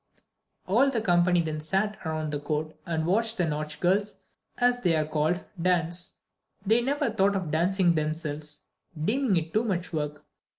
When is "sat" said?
1.59-1.99